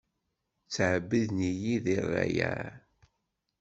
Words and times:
Ttɛebbiden-iyi 0.65 1.75
di 1.83 1.95
rrayeɛ. 2.05 2.61